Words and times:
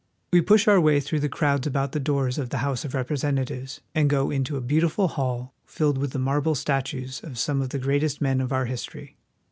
We 0.33 0.41
push 0.41 0.67
our 0.67 0.81
way 0.81 0.99
through 0.99 1.19
the 1.19 1.29
crowds 1.29 1.67
about 1.67 1.91
the 1.91 1.99
doors 1.99 2.39
of 2.39 2.49
the 2.49 2.57
House 2.65 2.83
of 2.83 2.95
Representatives, 2.95 3.81
and 3.93 4.09
go 4.09 4.25
on 4.29 4.31
into 4.31 4.57
a 4.57 4.59
beautiful 4.59 5.07
hall 5.09 5.53
filled 5.67 5.99
with 5.99 6.09
the 6.09 6.17
marble 6.17 6.55
statues 6.55 7.21
of 7.23 7.37
some 7.37 7.61
of 7.61 7.69
the 7.69 7.77
greatest 7.77 8.19
men 8.19 8.41
of 8.41 8.51
our 8.51 8.65
history. 8.65 9.15